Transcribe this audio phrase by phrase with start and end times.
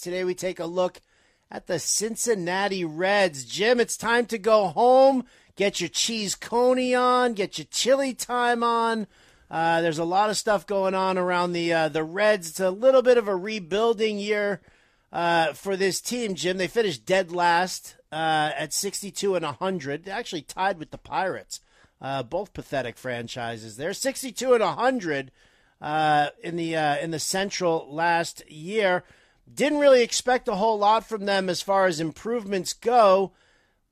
[0.00, 1.00] Today we take a look
[1.50, 3.44] at the Cincinnati Reds.
[3.46, 5.24] Jim, it's time to go home.
[5.56, 7.32] Get your cheese coney on.
[7.32, 9.06] Get your chili time on.
[9.50, 12.50] Uh, there's a lot of stuff going on around the uh, the Reds.
[12.50, 14.60] It's a little bit of a rebuilding year
[15.12, 16.58] uh, for this team, Jim.
[16.58, 20.04] They finished dead last uh, at 62 and 100.
[20.04, 21.60] They actually tied with the Pirates.
[22.02, 23.78] Uh, both pathetic franchises.
[23.78, 25.32] They're 62 and 100
[25.80, 29.02] uh, in the in the Central last year.
[29.52, 33.32] Didn't really expect a whole lot from them as far as improvements go.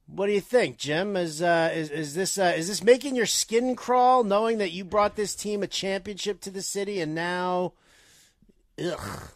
[0.07, 1.17] What do you think, Jim?
[1.17, 4.85] Is uh, is is this uh, is this making your skin crawl, knowing that you
[4.85, 7.73] brought this team a championship to the city, and now,
[8.85, 9.31] ugh.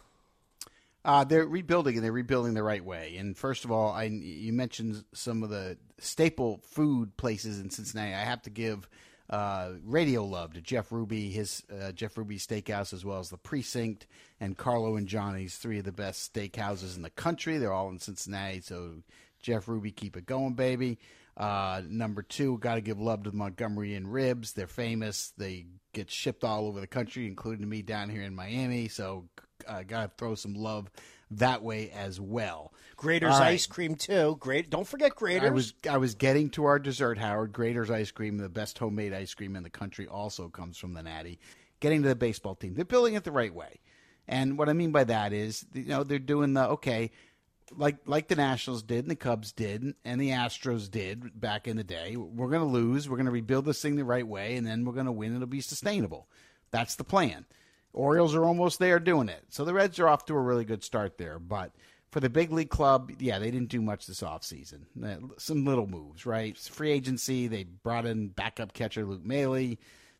[1.05, 3.15] Uh, they're rebuilding and they're rebuilding the right way.
[3.17, 8.13] And first of all, I you mentioned some of the staple food places in Cincinnati.
[8.13, 8.87] I have to give
[9.29, 13.37] uh, radio love to Jeff Ruby, his uh, Jeff Ruby Steakhouse, as well as the
[13.37, 14.07] Precinct
[14.39, 17.57] and Carlo and Johnny's, three of the best steakhouses in the country.
[17.57, 19.03] They're all in Cincinnati, so
[19.41, 20.97] Jeff Ruby, keep it going, baby.
[21.37, 24.53] Uh, number two, got to give love to the Montgomery Inn ribs.
[24.53, 25.31] They're famous.
[25.37, 28.89] They get shipped all over the country, including me down here in Miami.
[28.89, 29.25] So,
[29.67, 30.89] uh, got to throw some love
[31.31, 32.73] that way as well.
[32.97, 33.53] Graeter's right.
[33.53, 34.37] ice cream too.
[34.39, 34.69] Great.
[34.69, 35.43] Don't forget Graeter's.
[35.43, 37.53] I was I was getting to our dessert, Howard.
[37.53, 41.03] Graeter's ice cream, the best homemade ice cream in the country, also comes from the
[41.03, 41.39] Natty.
[41.79, 43.79] Getting to the baseball team, they're building it the right way,
[44.27, 47.11] and what I mean by that is, you know, they're doing the okay,
[47.77, 51.77] like like the Nationals did, and the Cubs did, and the Astros did back in
[51.77, 52.17] the day.
[52.17, 53.07] We're going to lose.
[53.07, 55.35] We're going to rebuild this thing the right way, and then we're going to win.
[55.35, 56.27] It'll be sustainable.
[56.71, 57.45] That's the plan.
[57.93, 59.43] Orioles are almost there doing it.
[59.49, 61.39] So the Reds are off to a really good start there.
[61.39, 61.71] But
[62.11, 64.81] for the big league club, yeah, they didn't do much this offseason.
[65.37, 66.57] Some little moves, right?
[66.57, 69.75] Free agency, they brought in backup catcher Luke Maile.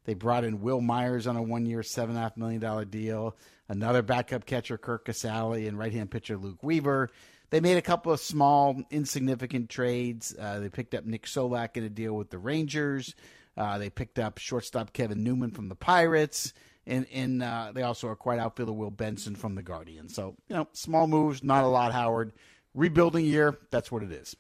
[0.06, 3.36] They brought in Wil Myers on a one year, $7.5 million deal.
[3.67, 7.09] Another backup catcher, Curt Casali, and right hand pitcher Luke Weaver.
[7.52, 10.36] They made a couple of small, insignificant trades.
[10.39, 13.16] Uh, they picked up Nick Solak in a deal with the Rangers.
[13.58, 16.54] Uh, they picked up shortstop Kevin Newman from the Pirates
[16.89, 20.10] and and uh, they also acquired outfielder Will Benson from the Guardian.
[20.10, 21.94] So you know, small moves, not a lot.
[21.94, 22.33] Howard,
[22.73, 24.36] rebuilding year, that's what it is.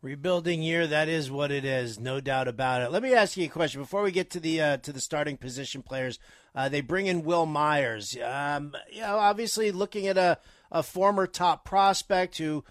[0.00, 2.92] Rebuilding year, that is what it is, no doubt about it.
[2.92, 5.36] Let me ask you a question before we get to the uh, to the starting
[5.36, 6.20] position players.
[6.54, 8.16] Uh, they bring in Wil Myers.
[8.22, 10.38] Um, you know, obviously looking at a
[10.70, 12.62] a former top prospect who,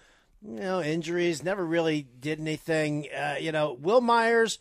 [0.42, 3.08] you know, injuries never really did anything.
[3.14, 4.58] Uh, you know, Wil Myers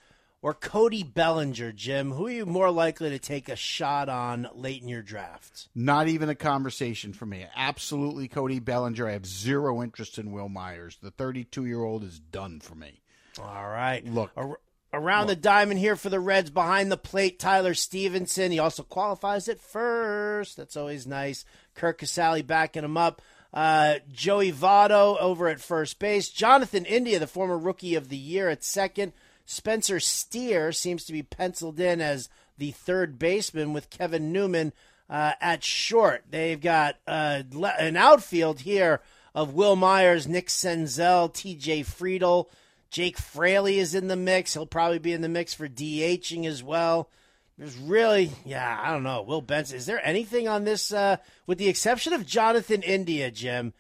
[0.48, 2.14] or Cody Bellinger, Jim?
[2.14, 5.68] Who are you more likely to take a shot on late in your draft?
[5.76, 7.46] Not even a conversation for me.
[7.54, 9.10] Absolutely Cody Bellinger.
[9.10, 11.00] I have zero interest in Wil Myers.
[11.04, 13.02] The 32 year old is done for me.
[13.38, 14.06] All right.
[14.06, 14.32] Look.
[14.38, 14.62] Ar-
[14.94, 15.36] around look.
[15.36, 18.54] the diamond here for the Reds, behind the plate, Tyler Stephenson.
[18.54, 20.56] He also qualifies at first.
[20.56, 21.44] That's always nice.
[21.76, 23.22] Curt Casali backing him up.
[23.54, 26.30] Uh, Joey Votto over at first base.
[26.30, 29.12] Jonathan India, the former rookie of the year, at second.
[29.50, 32.28] Spencer Steer seems to be penciled in as
[32.58, 34.74] the third baseman with Kevin Newman
[35.10, 36.26] uh, at short.
[36.30, 37.44] They've got uh,
[37.80, 39.00] an outfield here
[39.34, 42.48] of Wil Myers, Nick Senzel, TJ Friedl.
[42.90, 44.54] Jake Fraley is in the mix.
[44.54, 47.10] He'll probably be in the mix for DHing as well.
[47.58, 49.22] There's really, yeah, I don't know.
[49.22, 53.74] Will Benson, is there anything on this, uh, with the exception of Jonathan India, Jim,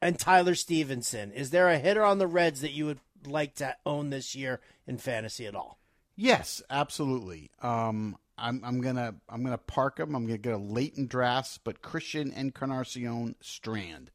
[0.00, 1.32] and Tyler Stephenson?
[1.32, 4.60] Is there a hitter on the Reds that you would like to own this year
[4.86, 5.78] in fantasy at all?
[6.16, 7.50] Yes, absolutely.
[7.60, 10.14] Um, I'm, I'm gonna I'm gonna park him.
[10.14, 14.10] I'm gonna get a late in drafts, but Christian Encarnacion Strand.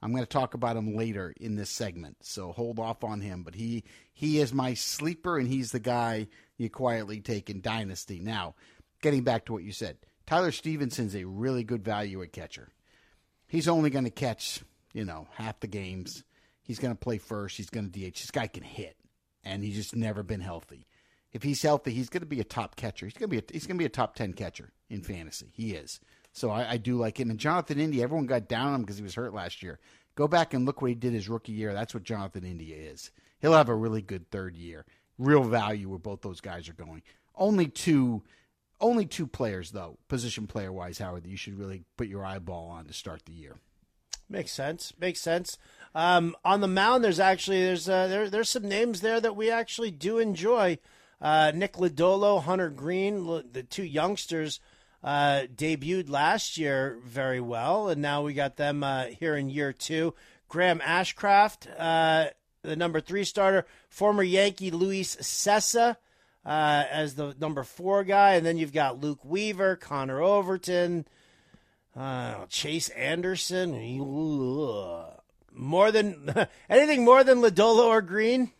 [0.00, 3.42] I'm going to talk about him later in this segment, so hold off on him.
[3.42, 8.20] But he he is my sleeper, and he's the guy you quietly take in dynasty.
[8.20, 8.54] Now,
[9.02, 12.68] getting back to what you said, Tyler Stephenson's a really good value at catcher.
[13.48, 14.62] He's only going to catch
[14.92, 16.22] you know half the games.
[16.62, 17.56] He's going to play first.
[17.56, 18.14] He's going to DH.
[18.14, 18.96] This guy can hit,
[19.48, 20.86] and he's just never been healthy.
[21.32, 23.06] If he's healthy, he's going to be a top catcher.
[23.06, 25.50] He's going to be a, he's going to be a top ten catcher in fantasy.
[25.52, 26.00] He is.
[26.32, 27.30] So I, I do like him.
[27.30, 29.78] And Jonathan India, everyone got down on him because he was hurt last year.
[30.14, 31.72] Go back and look what he did his rookie year.
[31.72, 33.10] That's what Jonathan India is.
[33.40, 34.84] He'll have a really good third year.
[35.18, 37.02] Real value where both those guys are going.
[37.36, 38.22] Only two,
[38.80, 42.68] only two players though, position player wise, Howard, that you should really put your eyeball
[42.68, 43.56] on to start the year.
[44.28, 44.92] Makes sense.
[45.00, 45.58] Makes sense.
[45.94, 49.50] Um, on the mound, there's actually there's uh, there there's some names there that we
[49.50, 50.78] actually do enjoy.
[51.20, 54.60] Uh, Nick Lodolo, Hunter Greene, the two youngsters
[55.02, 59.72] uh, debuted last year very well, and now we got them uh, here in year
[59.72, 60.14] two.
[60.48, 62.28] Graham Ashcraft, uh,
[62.62, 65.96] the number three starter, former Yankee Luis Cessa
[66.44, 71.06] uh, as the number four guy, and then you've got Luke Weaver, Connor Overton.
[71.98, 73.72] Uh, Chase Anderson.
[75.52, 76.32] More than
[76.70, 78.52] anything more than Lodolo or Greene.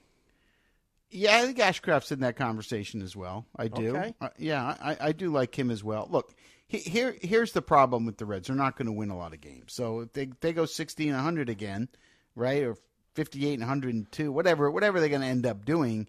[1.10, 3.46] Yeah, I think Ashcraft's in that conversation as well.
[3.56, 3.96] I do.
[3.96, 4.14] Okay.
[4.20, 6.08] Uh, yeah, I, I do like him as well.
[6.10, 6.34] Look,
[6.66, 8.48] he, here here's the problem with the Reds.
[8.48, 9.72] They're not going to win a lot of games.
[9.72, 11.88] So if they they go 60 and 100 again,
[12.34, 12.76] right, or
[13.14, 16.08] 58 and 102, whatever whatever they're going to end up doing,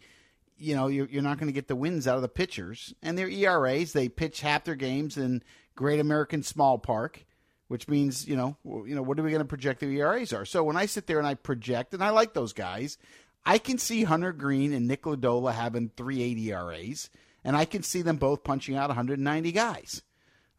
[0.60, 2.94] you know, you're, you're not going to get the wins out of the pitchers.
[3.02, 5.44] And their ERAs, they pitch half their games in
[5.76, 7.26] Great American Small Park,
[7.68, 10.46] which means, you know, you know, what are we going to project their ERAs are?
[10.46, 12.98] So when I sit there and I project, and I like those guys,
[13.46, 17.10] I can see Hunter Greene and Nick Lodolo having 380 ERAs,
[17.44, 20.02] and I can see them both punching out 190 guys.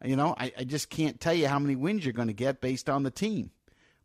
[0.03, 2.59] You know, I, I just can't tell you how many wins you're going to get
[2.59, 3.51] based on the team.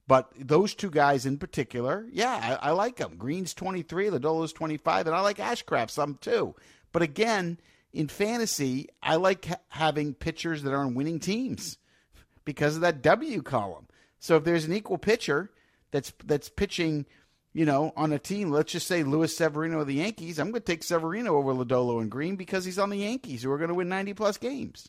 [0.08, 3.16] But those two guys in particular, yeah, I, I like them.
[3.16, 6.54] Greene's 23, Lodolo's 25, and I like Ashcraft some too.
[6.92, 7.58] But again,
[7.92, 11.78] in fantasy, I like ha- having pitchers that are on winning teams
[12.44, 13.88] because of that W column.
[14.20, 15.50] So if there's an equal pitcher
[15.90, 17.06] that's that's pitching,
[17.52, 20.62] you know, on a team, let's just say Luis Severino of the Yankees, I'm going
[20.62, 23.68] to take Severino over Lodolo and Greene because he's on the Yankees who are going
[23.68, 24.88] to win 90 plus games.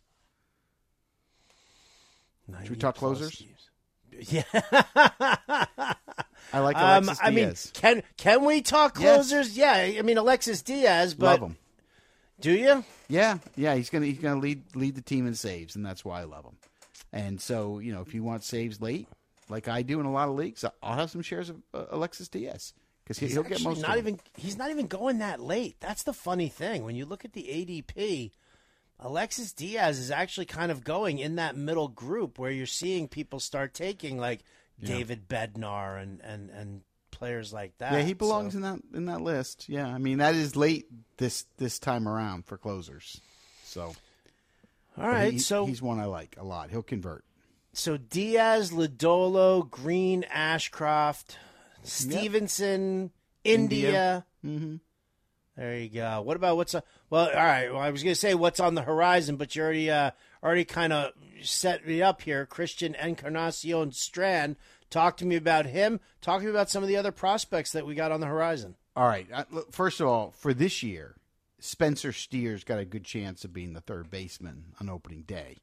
[2.62, 3.44] Should we talk closers?
[4.20, 4.44] Yeah.
[6.54, 9.16] I like Um, Alexis I mean, can can we talk Yes.
[9.16, 9.58] closers?
[9.58, 9.74] Yeah.
[9.74, 11.58] I mean, Alexis Diaz, but love him.
[12.40, 12.84] do you?
[13.10, 16.22] Yeah, yeah, he's gonna he's gonna lead lead the team in saves, and that's why
[16.22, 16.58] I love him.
[17.14, 19.08] And so, you know, if you want saves late,
[19.50, 22.28] like I do in a lot of leagues, I'll have some shares of uh, Alexis
[22.28, 22.74] Diaz
[23.04, 23.82] because he, he'll get most.
[23.82, 25.78] not even he's not even going that late.
[25.80, 26.84] That's the funny thing.
[26.84, 28.32] When you look at the ADP,
[29.00, 33.40] Alexis Diaz is actually kind of going in that middle group where you're seeing people
[33.40, 34.42] start taking like
[34.84, 37.94] David Bednar and and and players like that.
[37.94, 39.68] Yeah, he belongs So- in that in that list.
[39.70, 43.22] Yeah, I mean that is late this this time around for closers.
[43.64, 43.94] So
[44.98, 46.72] all right, he- so he's one I like a lot.
[46.72, 47.24] He'll convert.
[47.74, 51.36] so Diaz, Lodolo, Greene, Ashcraft,
[51.84, 53.12] Stephenson,
[53.44, 54.26] India.
[54.46, 54.78] Mm-hmm.
[55.58, 56.22] There you go.
[56.22, 57.26] What about what's on, well?
[57.26, 57.72] All right.
[57.72, 60.12] Well, I was going to say what's on the horizon, but you already uh,
[60.44, 62.46] already kind of set me up here.
[62.46, 64.56] Christian Encarnacion Strand.
[64.92, 66.00] Talk to me about him.
[66.22, 68.76] Talk to me about some of the other prospects that we got on the horizon.
[68.96, 69.28] All right.
[69.34, 71.16] Uh, First of all, for this year,
[71.60, 75.58] Spencer Steer's got a good chance of being the third baseman on opening day.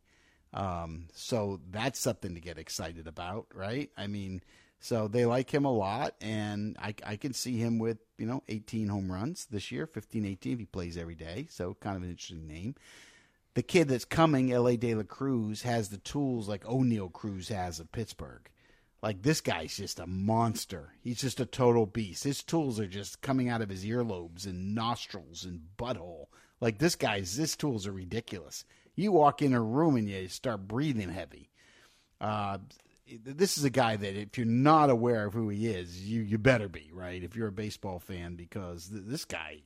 [0.52, 3.90] Um, so that's something to get excited about, right?
[3.96, 4.42] I mean,
[4.84, 8.42] so they like him a lot, and I, I can see him with, you know,
[8.50, 11.46] 18 home runs this year, 15, 18 if he plays every day.
[11.48, 12.74] So kind of an interesting name.
[13.54, 17.80] The kid that's coming, Elly De La Cruz, has the tools like Oneil Cruz has
[17.80, 18.50] of Pittsburgh.
[19.02, 20.92] Like this guy's just a monster.
[21.00, 22.24] He's just a total beast.
[22.24, 26.26] His tools are just coming out of his earlobes and nostrils and butthole.
[26.60, 28.66] Like this guy's, his tools are ridiculous.
[28.96, 31.48] You walk in a room and you start breathing heavy.
[32.20, 32.58] Uh,
[33.24, 36.38] this is a guy that if you're not aware of who he is, you you
[36.38, 39.58] better be right if you're a baseball fan because th- this guy.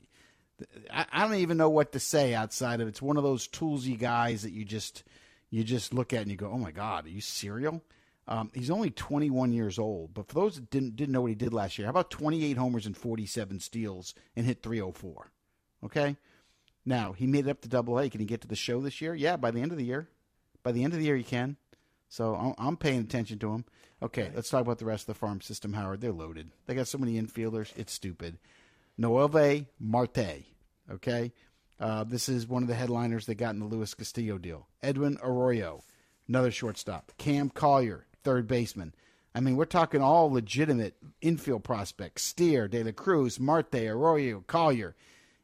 [0.93, 3.97] I, I don't even know what to say outside of it's one of those toolsy
[3.97, 5.05] guys that you just
[5.51, 7.83] you just look at and you go, oh my god, are you serial?
[8.27, 11.35] Um, he's only 21 years old, but for those that didn't didn't know what he
[11.37, 15.31] did last year, how about 28 homers and 47 steals and hit 304?
[15.85, 16.17] Okay,
[16.85, 18.11] now he made it up to Double A.
[18.11, 19.15] Can he get to the show this year?
[19.15, 20.09] Yeah, by the end of the year.
[20.65, 21.57] By the end of the year, he can.
[22.09, 23.65] So I'm, I'm paying attention to them.
[24.03, 26.01] Okay, let's talk about the rest of the farm system, Howard.
[26.01, 26.51] They're loaded.
[26.67, 27.73] They got so many infielders.
[27.77, 28.39] It's stupid.
[28.97, 30.45] Noelve Marte.
[30.91, 31.33] Okay,
[31.79, 34.69] uh, this is one of the headliners they got in the Luis Castillo deal.
[34.83, 35.83] Edwin Arroyo,
[36.27, 37.13] another shortstop.
[37.19, 38.95] Cam Collier, third baseman.
[39.35, 44.97] I mean, we're talking all legitimate infield prospects: Steer, De La Cruz, Marte, Arroyo, Collier.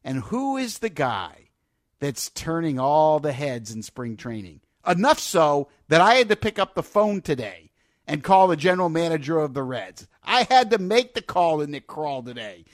[0.02, 1.50] And who is the guy
[1.98, 4.60] that's turning all the heads in spring training?
[4.86, 7.70] Enough so that I had to pick up the phone today
[8.06, 10.06] and call the general manager of the Reds.
[10.22, 12.64] I had to make the call to Nick Krall today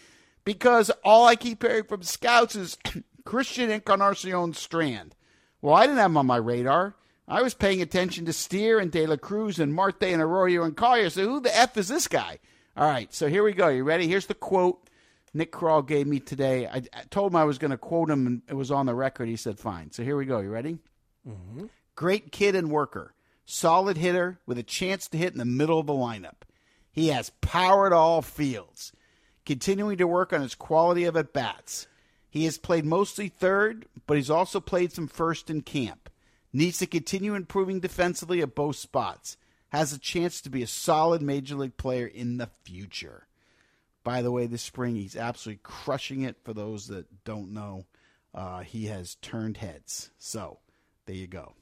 [0.45, 2.77] because all I keep hearing from scouts is
[3.25, 5.15] Christian Encarnacion Strand.
[5.63, 6.95] Well, I didn't have him on my radar.
[7.29, 10.77] I was paying attention to Steer and De La Cruz and Marte and Arroyo and
[10.77, 11.11] Collier.
[11.11, 12.39] So who the F is this guy?
[12.77, 13.69] All right, so here we go.
[13.69, 14.09] You ready?
[14.09, 14.89] Here's the quote
[15.33, 16.67] Nick Krall gave me today.
[16.67, 18.95] I, I told him I was going to quote him, and it was on the
[18.95, 19.29] record.
[19.29, 19.93] He said, fine.
[19.93, 20.41] So here we go.
[20.41, 20.79] You ready?
[21.29, 21.67] Mm-hmm.
[21.95, 23.15] Great kid and worker.
[23.45, 26.43] Solid hitter with a chance to hit in the middle of the lineup.
[26.93, 28.93] He has power at all fields.
[29.45, 31.87] Continuing to work on his quality of at bats.
[32.29, 36.09] He has played mostly third, but he's also played some first in camp.
[36.53, 39.37] Needs to continue improving defensively at both spots.
[39.71, 43.27] Has a chance to be a solid major league player in the future.
[44.03, 46.37] By the way, this spring he's absolutely crushing it.
[46.45, 47.87] For those that don't know,
[48.35, 50.11] uh, he has turned heads.
[50.19, 50.59] So
[51.07, 51.55] there you go.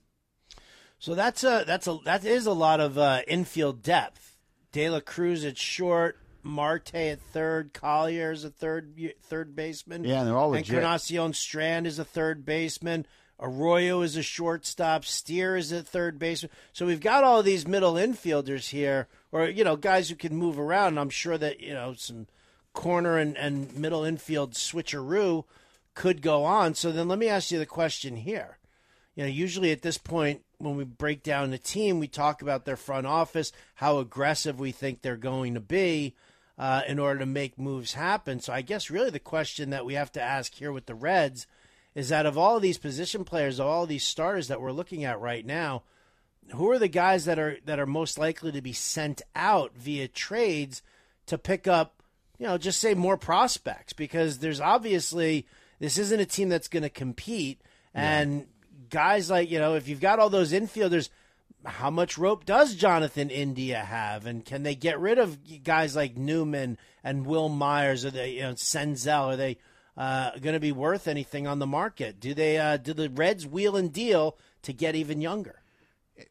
[0.99, 4.37] So that's a that's a that is a lot of uh, infield depth.
[4.73, 10.05] De La Cruz at short, Marte at third, Collier is a third third baseman.
[10.05, 10.69] Yeah, and they're all legit.
[10.69, 13.07] Encarnacion Strand is a third baseman.
[13.41, 15.05] Arroyo is a shortstop.
[15.05, 16.51] Steer is a third baseman.
[16.73, 20.59] So we've got all these middle infielders here, or you know, guys who can move
[20.59, 20.99] around.
[20.99, 22.27] I'm sure that you know some
[22.73, 25.45] corner and, and middle infield switcheroo
[25.95, 26.75] could go on.
[26.75, 28.58] So then let me ask you the question here.
[29.19, 32.65] You know, usually at this point when we break down the team, we talk about
[32.65, 36.15] their front office, how aggressive we think they're going to be
[36.57, 38.39] uh, in order to make moves happen.
[38.39, 41.49] So I guess really the question that we have to ask here with the Reds
[41.97, 45.19] is that of all these position players, of all these starters that we're looking at
[45.19, 45.83] right now,
[46.55, 50.07] who are the guys that are that are most likely to be sent out via
[50.07, 50.81] trades
[51.27, 52.05] to pick up,
[52.39, 55.45] you know, just say more prospects because there's obviously
[55.81, 57.61] this isn't a team that's going to compete
[57.93, 58.47] and
[58.91, 61.09] guys like, you know, if you've got all those infielders,
[61.65, 64.27] how much rope does Jonathan India have?
[64.27, 68.43] And can they get rid of guys like Newman and Wil Myers or they, you
[68.43, 69.33] know, Senzel?
[69.33, 69.59] Are they
[69.97, 72.21] uh, going to be worth anything on the market?
[72.21, 72.59] Do they?
[72.59, 75.63] Uh, do the Reds wheel and deal to get even younger?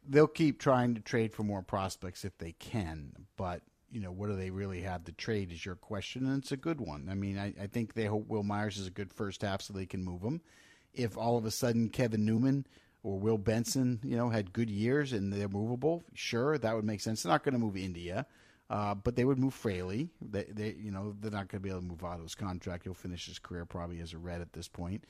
[0.06, 4.28] They'll keep trying to trade for more prospects if they can, but you know, what
[4.28, 7.08] do they really have to trade is your question, and it's a good one.
[7.10, 9.72] I mean, I, I think they hope Wil Myers is a good first half so
[9.72, 10.42] they can move him.
[10.94, 12.66] If all of a sudden Kevin Newman
[13.02, 17.00] or Will Benson, you know, had good years and they're movable, sure, that would make
[17.00, 17.22] sense.
[17.22, 18.26] They're not going to move India,
[18.70, 20.10] uh, but they would move Fraley.
[20.20, 22.84] They, they, you know, they're not going to be able to move Votto's contract.
[22.84, 25.04] He'll finish his career probably as a Red at this point.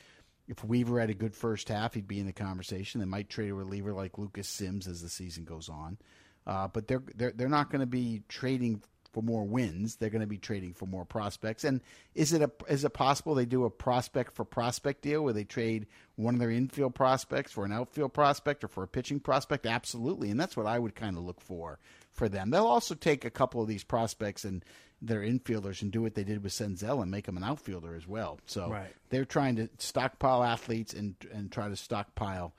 [0.46, 3.00] If Weaver had a good first half, he'd be in the conversation.
[3.00, 5.98] They might trade a reliever like Lucas Sims as the season goes on.
[6.46, 8.82] Uh, but they're they're they're not going to be trading
[9.12, 9.96] for more wins.
[9.96, 11.64] They're going to be trading for more prospects.
[11.64, 11.80] And
[12.14, 15.44] is it a is it possible they do a prospect for prospect deal where they
[15.44, 15.86] trade
[16.16, 19.66] one of their infield prospects for an outfield prospect or for a pitching prospect?
[19.66, 21.78] Absolutely, and that's what I would kind of look for
[22.12, 22.50] for them.
[22.50, 24.64] They'll also take a couple of these prospects and
[25.00, 28.06] their infielders and do what they did with Senzel and make them an outfielder as
[28.08, 28.40] well.
[28.46, 28.92] So Right.
[29.10, 32.52] they're trying to stockpile athletes and and try to stockpile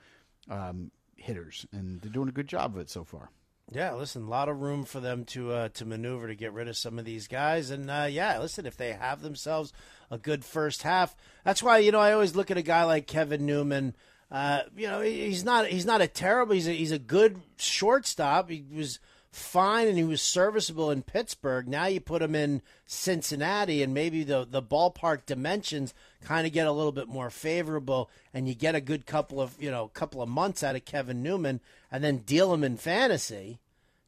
[0.48, 3.30] um, hitters, and they're doing a good job of it so far.
[3.72, 6.66] Yeah, listen, a lot of room for them to uh, to maneuver to get rid
[6.66, 9.72] of some of these guys, and uh, yeah, listen, if they have themselves
[10.10, 13.06] a good first half, that's why you know I always look at a guy like
[13.06, 13.94] Kevin Newman.
[14.28, 18.50] Uh, you know, he's not he's not a terrible he's a, he's a good shortstop.
[18.50, 18.98] He was
[19.30, 21.68] fine and he was serviceable in Pittsburgh.
[21.68, 25.94] Now you put him in Cincinnati, and maybe the the ballpark dimensions
[26.24, 29.60] kind of get a little bit more favorable, and you get a good couple of
[29.60, 31.60] you know couple of months out of Kevin Newman,
[31.90, 33.58] and then deal him in fantasy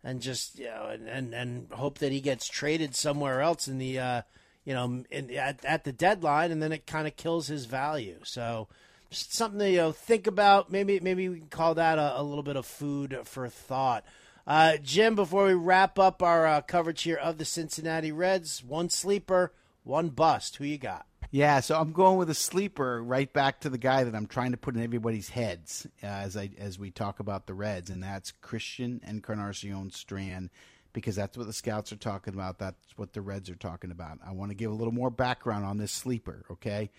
[0.04, 3.78] and just you know and, and, and hope that he gets traded somewhere else in
[3.78, 4.22] the uh,
[4.64, 8.18] you know in, at, at the deadline and then it kind of kills his value.
[8.24, 8.68] So
[9.10, 10.70] something to you know think about.
[10.70, 14.04] Maybe maybe we can call that a, a little bit of food for thought
[14.46, 18.88] uh, Jim before we wrap up our uh, coverage here of the Cincinnati Reds one
[18.88, 19.52] sleeper
[19.84, 23.70] one bust who you got Yeah, so I'm going with a sleeper right back to
[23.70, 26.90] the guy that I'm trying to put in everybody's heads uh, as I as we
[26.90, 30.50] talk about the Reds, and that's Christian Encarnacion Strand,
[30.92, 32.58] because that's what the scouts are talking about.
[32.58, 34.18] That's what the Reds are talking about.
[34.26, 36.44] I want to give a little more background on this sleeper.
[36.50, 36.90] Okay,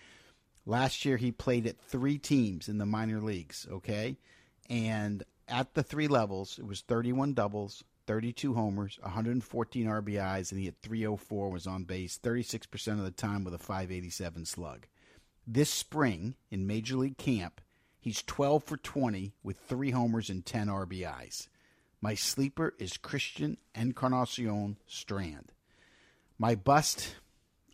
[0.66, 3.68] last year he played at three teams in the minor leagues.
[3.70, 4.16] Okay,
[4.68, 10.66] and at the three levels, it was 31 doubles, 32 homers, 114 RBIs, and he
[10.66, 14.86] had 304, was on base 36% of the time with a 587 slug.
[15.46, 17.60] This spring in Major League Camp,
[18.00, 21.48] he's 12 for 20 with three homers and 10 RBIs.
[22.00, 25.52] My sleeper is Christian Encarnacion Strand.
[26.38, 27.16] My bust,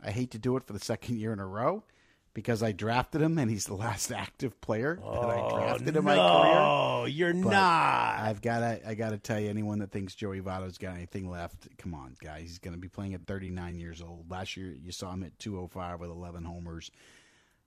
[0.04, 1.84] I hate to do it for the second year in a row
[2.34, 6.14] because I drafted him and he's the last active player that I drafted in my
[6.14, 6.54] career.
[6.54, 10.14] no you're But not I've got to I got to tell you, anyone that thinks
[10.14, 12.42] Joey Votto's got anything left, come on, guys.
[12.42, 14.30] He's going to be playing at 39 years old.
[14.30, 16.90] Last year, you saw him at 205 with 11 homers.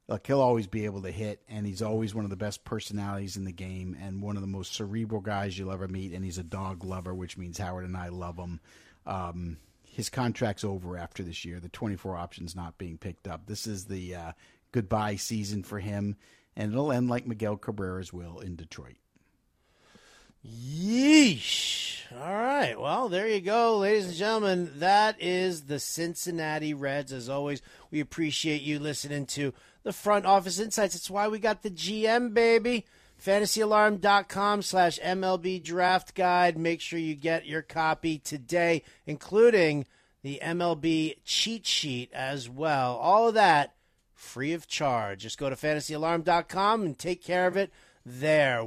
[0.07, 3.37] Look, he'll always be able to hit, and he's always one of the best personalities
[3.37, 6.11] in the game, and one of the most cerebral guys you'll ever meet.
[6.13, 8.59] And he's a dog lover, which means Howard and I love him.
[9.05, 9.57] Um,
[9.93, 11.59] his contract's over after this year.
[11.59, 13.45] The 24 options not being picked up.
[13.45, 14.31] This is the uh,
[14.71, 16.15] goodbye season for him,
[16.55, 18.95] and it'll end like Miguel Cabrera's will in Detroit.
[20.43, 22.01] Yeesh.
[22.11, 22.79] All right.
[22.79, 24.71] Well, there you go, ladies and gentlemen.
[24.77, 27.13] That is the Cincinnati Reds.
[27.13, 30.95] As always, we appreciate you listening to the front office insights.
[30.95, 32.85] It's why we got the GM, baby.
[33.23, 36.57] FantasyAlarm.com slash MLB Draft Guide.
[36.57, 39.85] Make sure you get your copy today, including
[40.23, 42.97] the MLB cheat sheet as well.
[42.97, 43.75] All of that
[44.13, 45.21] free of charge.
[45.21, 47.71] Just go to FantasyAlarm.com and take care of it
[48.05, 48.61] there.